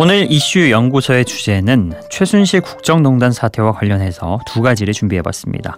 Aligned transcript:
오늘 0.00 0.30
이슈 0.30 0.70
연구소의 0.70 1.24
주제는 1.24 1.92
최순실 2.08 2.60
국정농단 2.60 3.32
사태와 3.32 3.72
관련해서 3.72 4.38
두 4.46 4.62
가지를 4.62 4.94
준비해봤습니다. 4.94 5.76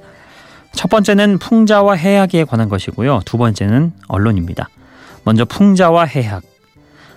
첫 0.72 0.90
번째는 0.90 1.38
풍자와 1.38 1.94
해악에 1.94 2.44
관한 2.44 2.68
것이고요. 2.68 3.22
두 3.24 3.38
번째는 3.38 3.94
언론입니다. 4.08 4.68
먼저 5.24 5.46
풍자와 5.46 6.04
해악. 6.04 6.42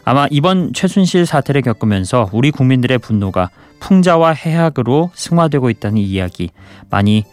아마 0.06 0.28
이번 0.32 0.72
최순실 0.72 1.26
사태를 1.26 1.62
겪으면서 1.64 2.30
우리 2.32 2.52
국민들의 2.52 2.98
분노가 3.00 3.50
풍자와 3.82 4.32
해악으로 4.32 5.12
승화되고 5.14 5.70
있다는 5.70 5.98
이야기 5.98 6.52
많이 6.90 7.26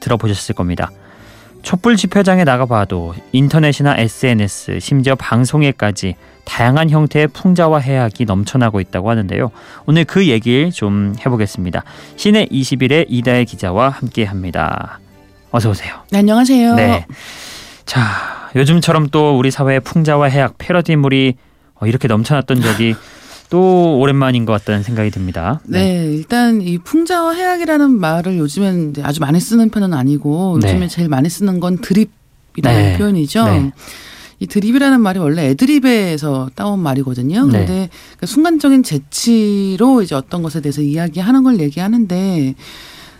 들어보셨을 0.00 0.54
겁니다. 0.54 0.90
촛불 1.62 1.96
집회장에 1.96 2.44
나가봐도 2.44 3.14
인터넷이나 3.32 3.96
SNS, 3.96 4.80
심지어 4.80 5.14
방송에까지 5.14 6.16
다양한 6.44 6.88
형태의 6.88 7.28
풍자와 7.28 7.80
해악이 7.80 8.24
넘쳐나고 8.24 8.80
있다고 8.80 9.10
하는데요. 9.10 9.50
오늘 9.86 10.04
그 10.04 10.28
얘기를 10.28 10.70
좀 10.70 11.14
해보겠습니다. 11.20 11.84
시내 12.16 12.46
21의 12.46 13.06
이다혜 13.08 13.44
기자와 13.44 13.90
함께합니다. 13.90 15.00
어서 15.50 15.70
오세요. 15.70 15.94
네, 16.10 16.18
안녕하세요. 16.18 16.74
네. 16.74 17.06
자, 17.84 18.00
요즘처럼 18.56 19.08
또 19.10 19.38
우리 19.38 19.50
사회의 19.50 19.80
풍자와 19.80 20.28
해악 20.28 20.56
패러디물이 20.58 21.36
어, 21.74 21.86
이렇게 21.86 22.08
넘쳐났던 22.08 22.62
적이 22.62 22.94
또 23.50 23.98
오랜만인 23.98 24.44
것 24.44 24.52
같다는 24.52 24.82
생각이 24.82 25.10
듭니다. 25.10 25.60
네. 25.64 25.82
네, 25.82 26.12
일단 26.14 26.60
이 26.60 26.78
풍자와 26.78 27.32
해악이라는 27.32 27.90
말을 27.90 28.38
요즘엔 28.38 28.94
아주 29.02 29.20
많이 29.20 29.40
쓰는 29.40 29.70
편은 29.70 29.94
아니고 29.94 30.58
네. 30.60 30.68
요즘에 30.68 30.88
제일 30.88 31.08
많이 31.08 31.28
쓰는 31.28 31.60
건 31.60 31.78
드립이라는 31.78 32.82
네. 32.92 32.98
표현이죠. 32.98 33.44
네. 33.44 33.72
이 34.40 34.46
드립이라는 34.46 35.00
말이 35.00 35.18
원래 35.18 35.46
애드립에서 35.48 36.50
따온 36.54 36.80
말이거든요. 36.80 37.46
네. 37.46 37.58
근데 37.58 37.88
그 38.18 38.26
순간적인 38.26 38.82
재치로 38.82 40.02
이제 40.02 40.14
어떤 40.14 40.42
것에 40.42 40.60
대해서 40.60 40.80
이야기하는 40.80 41.42
걸 41.42 41.58
얘기하는데 41.58 42.54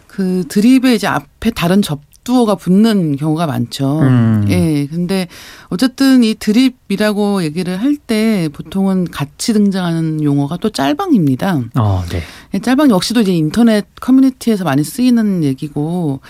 그 0.06 0.44
드립에 0.48 0.94
이제 0.94 1.06
앞에 1.06 1.50
다른 1.50 1.82
접 1.82 2.00
두어가 2.28 2.56
붙는 2.56 3.16
경우가 3.16 3.46
많죠. 3.46 4.00
음. 4.00 4.44
예. 4.50 4.86
근데 4.86 5.28
어쨌든 5.70 6.22
이 6.22 6.34
드립이라고 6.34 7.42
얘기를 7.42 7.80
할 7.80 7.96
때 8.06 8.48
보통은 8.52 9.10
같이 9.10 9.52
등장하는 9.52 10.22
용어가 10.22 10.56
또 10.58 10.70
짤방입니다. 10.70 11.62
어, 11.74 12.04
네. 12.10 12.22
예, 12.54 12.58
짤방 12.58 12.90
역시도 12.90 13.20
이제 13.22 13.34
인터넷 13.34 13.86
커뮤니티에서 14.00 14.64
많이 14.64 14.84
쓰이는 14.84 15.42
얘기고 15.44 16.20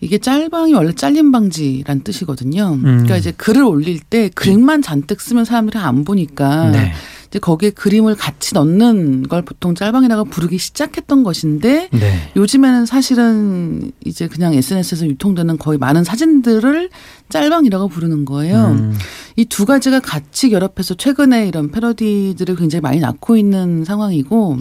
이게 0.00 0.16
짤방이 0.18 0.72
원래 0.74 0.94
잘림 0.94 1.32
방지란 1.32 2.02
뜻이거든요. 2.02 2.72
음. 2.74 2.80
그러니까 2.82 3.16
이제 3.16 3.32
글을 3.32 3.62
올릴 3.64 4.00
때 4.00 4.30
글만 4.34 4.80
잔뜩 4.82 5.20
쓰면 5.20 5.44
사람들이 5.44 5.78
안 5.78 6.04
보니까 6.04 6.70
네. 6.70 6.92
이제 7.30 7.38
거기에 7.38 7.70
그림을 7.70 8.16
같이 8.16 8.54
넣는 8.54 9.28
걸 9.28 9.42
보통 9.42 9.74
짤방이라고 9.74 10.24
부르기 10.24 10.58
시작했던 10.58 11.22
것인데 11.22 11.88
네. 11.92 12.32
요즘에는 12.36 12.86
사실은 12.86 13.92
이제 14.04 14.26
그냥 14.26 14.52
SNS에서 14.54 15.06
유통되는 15.06 15.56
거의 15.58 15.78
많은 15.78 16.04
사진들을 16.04 16.90
짤방이라고 17.28 17.88
부르는 17.88 18.24
거예요. 18.24 18.76
음. 18.78 18.98
이두 19.36 19.64
가지가 19.64 20.00
같이 20.00 20.50
결합해서 20.50 20.94
최근에 20.94 21.46
이런 21.46 21.70
패러디들을 21.70 22.56
굉장히 22.56 22.80
많이 22.80 22.98
낳고 22.98 23.36
있는 23.36 23.84
상황이고 23.84 24.58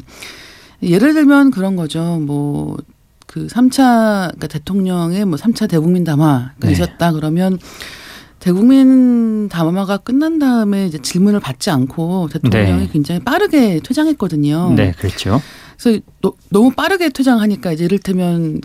예를 0.84 1.14
들면 1.14 1.52
그런 1.52 1.76
거죠. 1.76 2.20
뭐 2.20 2.78
그 3.30 3.46
3차 3.46 4.30
그러니까 4.30 4.48
대통령의 4.48 5.24
뭐 5.26 5.38
3차 5.38 5.70
대국민 5.70 6.04
담화가 6.04 6.54
네. 6.62 6.72
있었다 6.72 7.12
그러면 7.12 7.60
대국민 8.40 9.50
담화가 9.50 9.98
끝난 9.98 10.40
다음에 10.40 10.86
이제 10.86 10.98
질문을 10.98 11.40
받지 11.40 11.70
않고 11.70 12.30
대통령이 12.32 12.84
네. 12.84 12.90
굉장히 12.92 13.22
빠르게 13.22 13.80
퇴장했거든요. 13.84 14.74
네, 14.76 14.94
그렇죠. 14.98 15.42
그래서 15.78 16.00
너, 16.22 16.34
너무 16.50 16.72
빠르게 16.72 17.10
퇴장하니까 17.10 17.74
이제 17.74 17.86
이를테면 17.86 18.62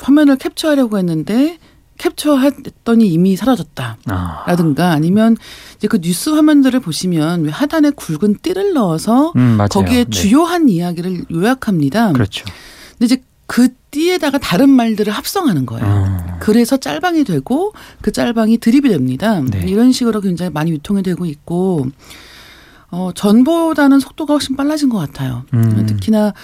화면을 0.00 0.36
캡처하려고 0.36 0.98
했는데 0.98 1.58
캡처했더니 1.98 3.06
이미 3.06 3.36
사라졌다라든가 3.36 4.88
아. 4.88 4.92
아니면 4.92 5.36
이제 5.76 5.86
그 5.86 6.00
뉴스 6.00 6.30
화면들을 6.30 6.80
보시면 6.80 7.48
하단에 7.48 7.90
굵은 7.90 8.38
띠를 8.42 8.72
넣어서 8.72 9.32
음, 9.36 9.58
거기에 9.70 10.04
네. 10.04 10.10
주요한 10.10 10.68
이야기를 10.68 11.26
요약합니다. 11.30 12.12
그렇죠. 12.12 12.44
근데 12.98 13.04
이제 13.04 13.22
그 13.46 13.68
띠에다가 13.90 14.38
다른 14.38 14.70
말들을 14.70 15.12
합성하는 15.12 15.66
거예요. 15.66 15.84
아. 15.86 16.31
그래서 16.42 16.76
짤방이 16.76 17.24
되고 17.24 17.72
그 18.00 18.10
짤방이 18.10 18.58
드립이 18.58 18.88
됩니다. 18.88 19.40
네. 19.40 19.64
이런 19.66 19.92
식으로 19.92 20.20
굉장히 20.20 20.50
많이 20.50 20.72
유통이 20.72 21.02
되고 21.02 21.24
있고 21.24 21.86
어 22.90 23.10
전보다는 23.14 24.00
속도가 24.00 24.34
훨씬 24.34 24.56
빨라진 24.56 24.88
것 24.88 24.98
같아요. 24.98 25.44
음. 25.54 25.86
특히나 25.86 26.34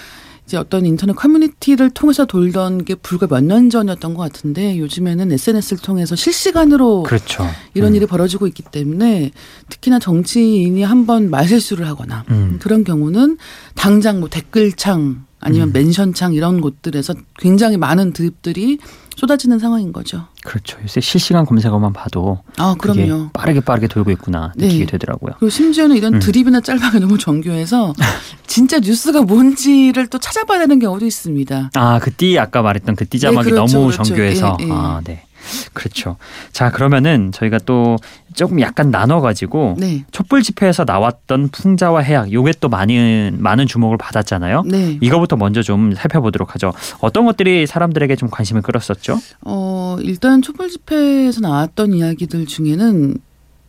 이제 0.47 0.57
어떤 0.57 0.87
인터넷 0.87 1.13
커뮤니티를 1.15 1.91
통해서 1.91 2.25
돌던 2.25 2.87
게 2.87 2.95
불과 2.95 3.27
몇 3.27 3.43
년 3.43 3.69
전이었던 3.69 4.15
것 4.15 4.23
같은데 4.23 4.79
요즘에는 4.79 5.31
SNS를 5.33 5.83
통해서 5.83 6.17
실시간으로 6.17 7.03
그렇죠. 7.03 7.45
이런 7.75 7.93
음. 7.93 7.97
일이 7.97 8.07
벌어지고 8.07 8.47
있기 8.47 8.63
때문에 8.63 9.31
특히나 9.69 9.99
정치인이 9.99 10.83
한번 10.85 11.29
말실수를 11.29 11.87
하거나 11.87 12.25
음. 12.31 12.59
그런 12.63 12.83
경우는 12.83 13.37
당장 13.75 14.21
뭐 14.21 14.31
댓글창 14.31 15.27
아니면 15.41 15.69
음. 15.69 15.73
멘션창 15.73 16.35
이런 16.35 16.61
곳들에서 16.61 17.15
굉장히 17.39 17.77
많은 17.77 18.13
드립들이 18.13 18.79
쏟아지는 19.17 19.59
상황인 19.59 19.93
거죠. 19.93 20.27
그렇죠. 20.45 20.79
요새 20.83 21.01
실시간 21.01 21.45
검색어만 21.45 21.93
봐도 21.93 22.39
아, 22.57 22.77
그럼요. 22.79 23.31
빠르게 23.33 23.61
빠르게 23.61 23.89
돌고 23.89 24.13
있구나 24.13 24.53
느끼게 24.57 24.85
네. 24.85 24.91
되더라고요. 24.93 25.35
그리고 25.39 25.51
심지어는 25.51 25.97
이런 25.97 26.15
음. 26.15 26.19
드립이나 26.21 26.61
짤방이 26.61 27.01
너무 27.01 27.19
정교해서 27.19 27.95
진짜 28.47 28.79
뉴스가 28.79 29.23
뭔지를 29.23 30.07
또 30.07 30.19
찾아봐야 30.19 30.61
되는 30.61 30.79
경우도 30.79 31.05
있습니다. 31.05 31.71
아, 31.75 31.99
그띠 31.99 32.39
아까 32.39 32.63
말했던 32.63 32.95
그띠 32.95 33.19
자막이 33.19 33.47
네, 33.47 33.51
그렇죠, 33.51 33.73
너무 33.79 33.87
그렇죠. 33.91 34.03
정교해서 34.05 34.57
예, 34.61 34.65
예. 34.67 34.71
아, 34.71 35.01
네. 35.05 35.25
그렇죠. 35.73 36.17
자, 36.53 36.71
그러면은 36.71 37.33
저희가 37.33 37.59
또 37.59 37.97
조금 38.35 38.61
약간 38.61 38.91
나눠가지고 38.91 39.77
네. 39.79 40.05
촛불 40.13 40.43
집회에서 40.43 40.85
나왔던 40.85 41.49
풍자와 41.49 42.01
해악 42.01 42.33
요게 42.33 42.55
또 42.61 42.69
많은 42.69 43.37
많은 43.41 43.67
주목을 43.67 43.97
받았잖아요. 43.97 44.63
네. 44.67 44.99
이거부터 45.01 45.37
먼저 45.37 45.63
좀 45.63 45.95
살펴보도록 45.95 46.55
하죠. 46.55 46.73
어떤 47.01 47.27
것들이 47.27 47.67
사람들에게 47.67 48.15
좀 48.17 48.29
관심을 48.31 48.63
끌었었죠? 48.63 49.19
어 49.43 49.97
일단 50.01 50.43
촛불 50.43 50.69
집회에서 50.69 51.41
나왔던 51.41 51.95
이야기들 51.95 52.47
중에는 52.47 53.17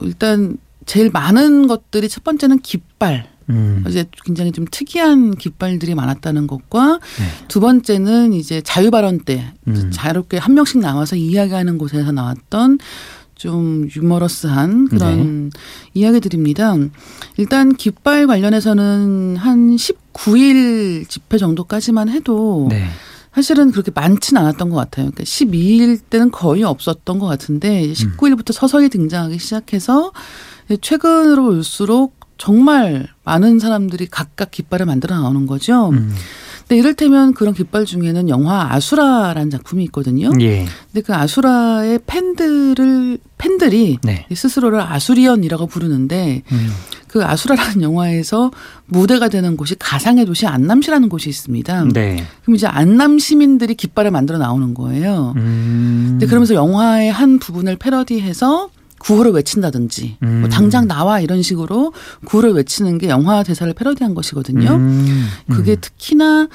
일단 0.01 0.57
제일 0.85 1.09
많은 1.11 1.67
것들이 1.67 2.09
첫 2.09 2.23
번째는 2.23 2.59
깃발. 2.59 3.27
음. 3.49 3.83
이제 3.87 4.05
굉장히 4.25 4.51
좀 4.51 4.65
특이한 4.69 5.35
깃발들이 5.35 5.95
많았다는 5.95 6.47
것과 6.47 6.99
네. 7.19 7.47
두 7.47 7.59
번째는 7.59 8.33
이제 8.33 8.61
자유 8.61 8.91
발언 8.91 9.19
때 9.19 9.53
음. 9.67 9.89
자유롭게 9.91 10.37
한 10.37 10.53
명씩 10.53 10.79
나와서 10.79 11.15
이야기하는 11.15 11.77
곳에서 11.77 12.11
나왔던 12.11 12.79
좀 13.35 13.87
유머러스한 13.95 14.89
그런 14.89 15.49
네. 15.49 15.59
이야기들입니다. 15.93 16.75
일단 17.37 17.73
깃발 17.73 18.27
관련해서는 18.27 19.37
한 19.37 19.75
19일 19.75 21.07
집회 21.07 21.37
정도까지만 21.37 22.09
해도 22.09 22.67
네. 22.69 22.85
사실은 23.33 23.71
그렇게 23.71 23.91
많지는 23.95 24.41
않았던 24.41 24.69
것 24.69 24.75
같아요. 24.75 25.11
그러니까 25.11 25.23
12일 25.23 26.01
때는 26.09 26.31
거의 26.31 26.63
없었던 26.63 27.19
것 27.19 27.27
같은데 27.27 27.93
19일부터 27.93 28.49
음. 28.49 28.53
서서히 28.53 28.89
등장하기 28.89 29.39
시작해서 29.39 30.11
최근으로 30.81 31.47
올수록 31.47 32.18
정말 32.39 33.05
많은 33.23 33.59
사람들이 33.59 34.07
각각 34.07 34.49
깃발을 34.49 34.87
만들어 34.87 35.19
나오는 35.19 35.45
거죠. 35.45 35.89
음. 35.89 36.15
근데 36.61 36.77
이를테면 36.77 37.33
그런 37.33 37.53
깃발 37.53 37.85
중에는 37.85 38.29
영화 38.29 38.73
아수라라는 38.73 39.49
작품이 39.49 39.83
있거든요. 39.85 40.31
예. 40.39 40.65
근데 40.91 41.01
그 41.01 41.13
아수라의 41.13 41.99
팬들을 42.05 43.17
팬들이 43.37 43.97
네. 44.03 44.25
스스로를 44.33 44.79
아수리언이라고 44.79 45.67
부르는데 45.67 46.43
음. 46.51 46.69
그 47.07 47.25
아수라라는 47.25 47.81
영화에서 47.81 48.51
무대가 48.85 49.29
되는 49.29 49.57
곳이 49.57 49.75
가상의 49.77 50.25
도시 50.25 50.45
안남시라는 50.45 51.09
곳이 51.09 51.27
있습니다. 51.27 51.85
네. 51.93 52.23
그럼 52.43 52.55
이제 52.55 52.67
안남 52.67 53.17
시민들이 53.19 53.73
깃발을 53.73 54.11
만들어 54.11 54.37
나오는 54.37 54.73
거예요. 54.75 55.33
음. 55.37 56.07
근데 56.11 56.27
그러면서 56.27 56.53
영화의 56.53 57.11
한 57.11 57.39
부분을 57.39 57.77
패러디해서 57.77 58.69
구호를 58.99 59.31
외친다든지 59.31 60.17
뭐 60.19 60.29
음. 60.29 60.39
뭐 60.41 60.49
당장 60.49 60.87
나와 60.87 61.19
이런 61.19 61.41
식으로 61.41 61.93
구호를 62.25 62.53
외치는 62.53 62.97
게 62.97 63.09
영화 63.09 63.43
대사를 63.43 63.71
패러디한 63.73 64.13
것이거든요. 64.13 64.75
음. 64.75 65.27
그게 65.49 65.73
음. 65.73 65.77
특히나 65.81 66.47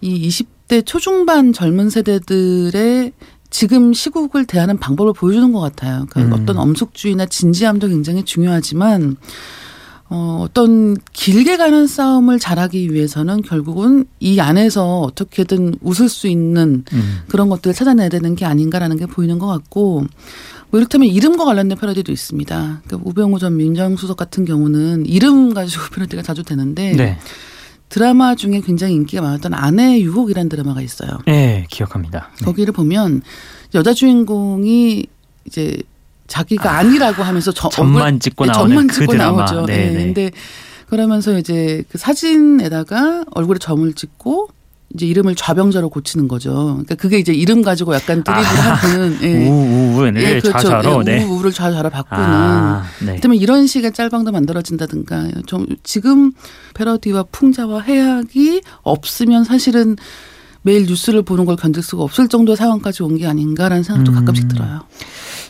이 0.00 0.28
20대 0.28 0.84
초중반 0.84 1.52
젊은 1.52 1.90
세대들의 1.90 3.12
지금 3.50 3.92
시국을 3.92 4.46
대하는 4.46 4.78
방법을 4.78 5.12
보여주는 5.12 5.52
것 5.52 5.60
같아요. 5.60 6.06
그러니까 6.10 6.36
음. 6.36 6.42
어떤 6.42 6.58
엄숙주의나 6.58 7.26
진지함도 7.26 7.88
굉장히 7.88 8.24
중요하지만 8.24 9.16
어, 10.14 10.40
어떤 10.42 10.94
길게 11.14 11.56
가는 11.56 11.86
싸움을 11.86 12.38
잘하기 12.38 12.92
위해서는 12.92 13.40
결국은 13.40 14.04
이 14.20 14.40
안에서 14.40 15.00
어떻게든 15.00 15.76
웃을 15.80 16.10
수 16.10 16.28
있는 16.28 16.84
음. 16.92 17.20
그런 17.28 17.48
것들을 17.48 17.72
찾아내야 17.72 18.10
되는 18.10 18.34
게 18.34 18.44
아닌가라는 18.44 18.98
게 18.98 19.06
보이는 19.06 19.38
것 19.38 19.46
같고 19.46 20.04
뭐 20.72 20.80
이를테면 20.80 21.08
이름과 21.08 21.44
관련된 21.44 21.76
패러디도 21.76 22.10
있습니다. 22.10 22.80
그러니까 22.86 23.08
우병우 23.08 23.38
전 23.38 23.58
민정수석 23.58 24.16
같은 24.16 24.46
경우는 24.46 25.04
이름 25.04 25.52
가지고 25.52 25.84
패러디가 25.94 26.22
자주 26.22 26.42
되는데 26.42 26.92
네. 26.96 27.18
드라마 27.90 28.34
중에 28.34 28.62
굉장히 28.62 28.94
인기가 28.94 29.20
많았던 29.20 29.52
아내의 29.52 30.02
유혹이라는 30.02 30.48
드라마가 30.48 30.80
있어요. 30.80 31.10
네, 31.26 31.66
기억합니다. 31.68 32.30
네. 32.38 32.44
거기를 32.46 32.72
보면 32.72 33.20
여자 33.74 33.92
주인공이 33.92 35.04
이제 35.44 35.76
자기가 36.26 36.78
아, 36.78 36.82
니라고 36.82 37.22
하면서 37.22 37.52
저, 37.52 37.68
점만 37.68 38.18
찍고 38.18 38.46
네, 38.46 38.52
나오는 38.52 38.68
점만 38.70 38.86
그 38.86 38.94
찍고 38.94 39.12
드라마. 39.12 39.44
나오죠. 39.44 39.66
네, 39.66 39.90
네. 39.90 40.04
근데 40.04 40.30
그러면서 40.88 41.38
이제 41.38 41.84
그 41.90 41.98
사진에다가 41.98 43.26
얼굴에 43.32 43.58
점을 43.58 43.92
찍고 43.92 44.48
이제 44.94 45.06
이름을 45.06 45.34
좌병자로 45.34 45.88
고치는 45.88 46.28
거죠. 46.28 46.52
그러니까 46.52 46.94
그게 46.96 47.18
이제 47.18 47.32
이름 47.32 47.62
가지고 47.62 47.94
약간 47.94 48.22
드립을 48.22 48.42
아, 48.44 48.74
하는 48.74 49.18
예. 49.22 49.48
우우를 49.48 50.16
예, 50.22 50.40
그렇죠. 50.40 50.52
좌좌로 50.52 51.02
예, 51.08 51.22
우우를 51.24 51.50
좌좌로 51.52 51.88
바꾸는. 51.90 52.22
아, 52.24 52.84
네. 53.04 53.16
그러면 53.18 53.38
이런 53.38 53.66
식의 53.66 53.92
짤방도 53.92 54.32
만들어진다든가 54.32 55.28
좀 55.46 55.66
지금 55.82 56.32
패러디와 56.74 57.24
풍자와 57.32 57.82
해악이 57.82 58.60
없으면 58.82 59.44
사실은 59.44 59.96
매일 60.62 60.86
뉴스를 60.86 61.22
보는 61.22 61.44
걸 61.44 61.56
견딜 61.56 61.82
수가 61.82 62.02
없을 62.04 62.28
정도의 62.28 62.56
상황까지 62.56 63.02
온 63.02 63.16
게 63.16 63.26
아닌가라는 63.26 63.82
생각도 63.82 64.12
음. 64.12 64.14
가끔씩 64.16 64.48
들어요. 64.48 64.82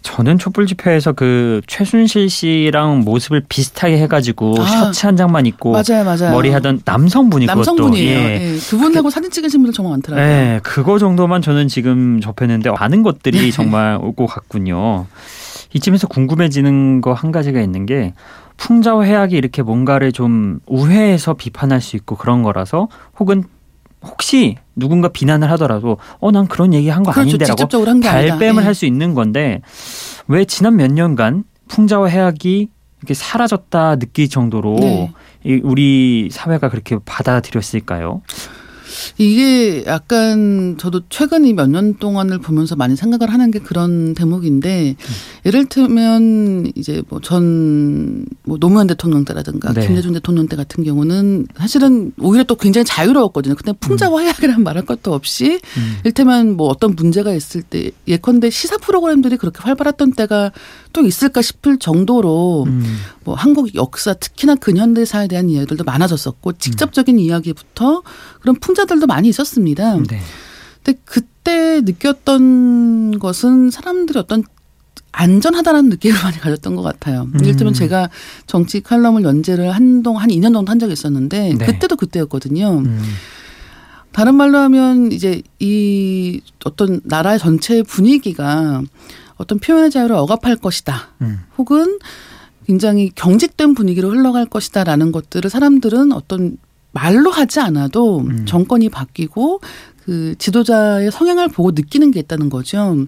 저는 0.02 0.38
촛불 0.38 0.66
집회에서 0.66 1.12
그 1.12 1.60
최순실 1.66 2.28
씨랑 2.28 3.00
모습을 3.00 3.42
비슷하게 3.48 3.98
해가지고 3.98 4.56
아, 4.60 4.66
셔츠 4.66 5.06
한 5.06 5.16
장만 5.16 5.46
입고 5.46 5.72
맞아요, 5.72 6.04
맞아요. 6.04 6.32
머리 6.32 6.50
하던 6.50 6.82
남성분이 6.84 7.46
남성분이에요. 7.46 8.18
예. 8.18 8.54
예. 8.54 8.58
그분하고 8.70 9.10
사진 9.10 9.30
찍으신 9.30 9.60
분들 9.60 9.72
정말 9.72 9.92
많더라고요. 9.92 10.26
네, 10.26 10.60
그거 10.62 10.98
정도만 10.98 11.40
저는 11.42 11.68
지금 11.68 12.20
접했는데 12.20 12.70
많은 12.70 13.02
것들이 13.02 13.52
정말 13.52 13.98
오고 14.00 14.26
갔군요. 14.26 15.06
이쯤에서 15.74 16.06
궁금해지는 16.08 17.00
거 17.00 17.14
한 17.14 17.32
가지가 17.32 17.60
있는 17.60 17.86
게 17.86 18.12
풍자와 18.58 19.04
해악이 19.04 19.36
이렇게 19.36 19.62
뭔가를 19.62 20.12
좀 20.12 20.60
우회해서 20.66 21.34
비판할 21.34 21.80
수 21.80 21.96
있고 21.96 22.16
그런 22.16 22.42
거라서 22.42 22.88
혹은 23.18 23.44
혹시 24.02 24.56
누군가 24.74 25.08
비난을 25.08 25.50
하더라도 25.52 25.98
어 26.20 26.30
난 26.30 26.46
그런 26.48 26.72
얘기 26.74 26.88
한거 26.88 27.12
그렇죠. 27.12 27.20
아닌데라고 27.28 27.86
한 27.86 28.00
발뺌을 28.00 28.62
예. 28.62 28.64
할수 28.66 28.86
있는 28.86 29.14
건데 29.14 29.60
왜 30.28 30.44
지난 30.44 30.76
몇 30.76 30.90
년간 30.92 31.44
풍자와 31.68 32.08
해악이 32.08 32.68
이렇게 33.00 33.14
사라졌다 33.14 33.96
느낄 33.96 34.28
정도로 34.28 34.76
네. 34.80 35.12
우리 35.62 36.28
사회가 36.30 36.68
그렇게 36.68 36.96
받아들였을까요? 37.04 38.22
이게 39.18 39.84
약간 39.86 40.76
저도 40.78 41.00
최근 41.08 41.44
이 41.46 41.52
몇 41.54 41.66
년 41.68 41.94
동안을 41.94 42.38
보면서 42.38 42.76
많이 42.76 42.94
생각을 42.94 43.32
하는 43.32 43.50
게 43.50 43.58
그런 43.58 44.14
대목인데 44.14 44.94
음. 44.98 45.41
예를 45.44 45.66
들면 45.66 46.70
이제 46.76 47.02
뭐전뭐 47.08 48.58
노무현 48.60 48.86
대통령 48.86 49.24
때라든가 49.24 49.72
네. 49.72 49.86
김대중 49.86 50.12
대통령 50.12 50.46
때 50.46 50.54
같은 50.54 50.84
경우는 50.84 51.48
사실은 51.56 52.12
오히려 52.20 52.44
또 52.44 52.54
굉장히 52.54 52.84
자유로웠거든요. 52.84 53.56
근데 53.56 53.72
풍자와 53.80 54.22
음. 54.22 54.62
말할 54.62 54.84
것도 54.86 55.12
없이 55.12 55.60
음. 55.76 55.96
일테면 56.04 56.56
뭐 56.56 56.68
어떤 56.68 56.94
문제가 56.94 57.34
있을 57.34 57.62
때 57.62 57.90
예컨대 58.06 58.50
시사 58.50 58.78
프로그램들이 58.78 59.36
그렇게 59.36 59.60
활발했던 59.62 60.12
때가 60.12 60.52
또 60.92 61.04
있을까 61.04 61.42
싶을 61.42 61.78
정도로 61.78 62.64
음. 62.68 62.96
뭐 63.24 63.34
한국 63.34 63.74
역사 63.74 64.14
특히나 64.14 64.54
근현대사에 64.54 65.26
대한 65.26 65.48
이야기들도 65.48 65.82
많아졌었고 65.82 66.52
직접적인 66.52 67.16
음. 67.16 67.18
이야기부터 67.18 68.02
그런 68.40 68.54
풍자들도 68.56 69.06
많이 69.06 69.28
있었습니다. 69.28 69.96
네. 69.96 70.20
근데 70.84 71.00
그때 71.04 71.80
느꼈던 71.80 73.18
것은 73.18 73.70
사람들이 73.70 74.18
어떤 74.18 74.44
안전하다라는 75.12 75.90
느낌을 75.90 76.20
많이 76.22 76.38
가졌던 76.38 76.74
것 76.74 76.82
같아요. 76.82 77.28
음. 77.34 77.40
이를테면 77.40 77.74
제가 77.74 78.08
정치 78.46 78.80
칼럼을 78.80 79.22
연재를 79.22 79.70
한동 79.70 80.18
한 80.18 80.30
2년 80.30 80.52
정도 80.54 80.70
한 80.70 80.78
적이 80.78 80.94
있었는데 80.94 81.54
네. 81.54 81.66
그때도 81.66 81.96
그때였거든요. 81.96 82.78
음. 82.78 83.02
다른 84.10 84.34
말로 84.34 84.58
하면 84.58 85.12
이제 85.12 85.42
이 85.58 86.40
어떤 86.64 87.00
나라의 87.04 87.38
전체 87.38 87.82
분위기가 87.82 88.82
어떤 89.36 89.58
표현의 89.58 89.90
자유를 89.90 90.14
억압할 90.16 90.56
것이다. 90.56 91.08
음. 91.22 91.40
혹은 91.58 91.98
굉장히 92.66 93.10
경직된 93.14 93.74
분위기로 93.74 94.10
흘러갈 94.10 94.46
것이다라는 94.46 95.12
것들을 95.12 95.50
사람들은 95.50 96.12
어떤 96.12 96.58
말로 96.92 97.30
하지 97.30 97.60
않아도 97.60 98.20
음. 98.20 98.44
정권이 98.46 98.90
바뀌고 98.90 99.60
그 100.04 100.34
지도자의 100.38 101.10
성향을 101.10 101.48
보고 101.48 101.70
느끼는 101.70 102.10
게 102.10 102.20
있다는 102.20 102.50
거죠. 102.50 103.06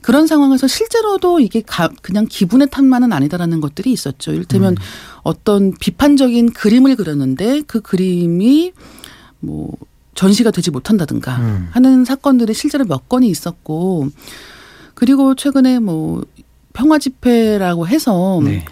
그런 0.00 0.26
상황에서 0.26 0.66
실제로도 0.66 1.40
이게 1.40 1.62
가, 1.62 1.88
그냥 2.02 2.26
기분의 2.28 2.68
탓만은 2.70 3.12
아니다라는 3.12 3.60
것들이 3.60 3.92
있었죠. 3.92 4.32
이를테면 4.32 4.72
음. 4.72 4.76
어떤 5.22 5.72
비판적인 5.72 6.52
그림을 6.52 6.96
그렸는데 6.96 7.62
그 7.66 7.80
그림이 7.80 8.72
뭐 9.40 9.72
전시가 10.14 10.50
되지 10.50 10.70
못한다든가 10.70 11.36
음. 11.36 11.68
하는 11.70 12.04
사건들이 12.04 12.54
실제로 12.54 12.84
몇 12.84 13.08
건이 13.08 13.28
있었고 13.28 14.08
그리고 14.94 15.34
최근에 15.34 15.78
뭐 15.78 16.22
평화 16.72 16.98
집회라고 16.98 17.88
해서 17.88 18.40
네. 18.44 18.64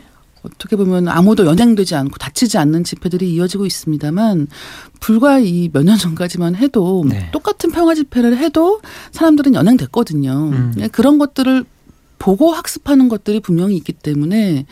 어떻게 0.43 0.77
보면 0.77 1.09
아무도 1.09 1.45
연행되지 1.47 1.95
않고 1.95 2.17
다치지 2.19 2.59
않는 2.59 2.85
집회들이 2.85 3.33
이어지고 3.35 3.67
있습니다만 3.67 4.49
불과 5.01 5.39
이 5.39 5.69
몇 5.73 5.83
년 5.85 5.99
전까지만 5.99 6.57
해도 6.57 7.05
네. 7.09 7.31
똑같은 7.33 7.71
평화 7.71 7.95
집회를 7.95 8.39
해도 8.39 8.81
사람들은 9.13 9.55
연행됐거든요. 9.55 10.51
음. 10.53 10.75
네, 10.77 10.89
그런 10.89 11.19
것들을 11.19 11.65
보고 12.19 12.53
학습하는 12.53 13.09
것들이 13.09 13.41
분명히 13.41 13.77
있기 13.77 13.93
때문에 13.93 14.67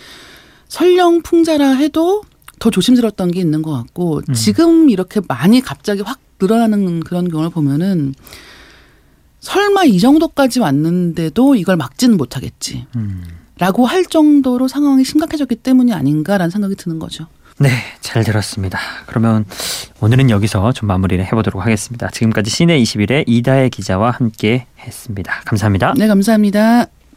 설령 0.68 1.22
풍자라 1.22 1.70
해도 1.72 2.22
더 2.58 2.70
조심스러웠던 2.70 3.30
게 3.30 3.40
있는 3.40 3.62
것 3.62 3.70
같고 3.72 4.22
음. 4.28 4.34
지금 4.34 4.90
이렇게 4.90 5.20
많이 5.28 5.60
갑자기 5.60 6.02
확 6.02 6.18
늘어나는 6.40 7.00
그런 7.00 7.28
경우를 7.30 7.50
보면은 7.50 8.14
설마 9.40 9.84
이 9.84 10.00
정도까지 10.00 10.60
왔는데도 10.60 11.54
이걸 11.54 11.76
막지는 11.76 12.16
못하겠지. 12.16 12.86
음. 12.96 13.22
라고 13.58 13.87
할 13.87 14.05
정도로 14.05 14.69
상황이 14.69 15.05
심각해졌기 15.05 15.56
때문이 15.56 15.93
아닌가라는 15.93 16.50
생각이 16.50 16.76
드는 16.76 16.99
거죠. 16.99 17.26
네, 17.58 17.70
잘 18.00 18.23
들었습니다. 18.23 18.79
그러면 19.06 19.47
오늘은 20.00 20.29
여기서 20.29 20.73
좀 20.73 20.88
마무리를 20.88 21.25
해보도록 21.25 21.64
하겠습니다. 21.64 22.08
지금까지 22.11 22.50
시내 22.50 22.79
21의 22.79 23.25
이다혜 23.26 23.70
기자와 23.70 24.11
함께 24.11 24.67
했습니다. 24.79 25.41
감사합니다. 25.47 25.94
네, 25.97 26.06
감사합니다. 26.06 26.87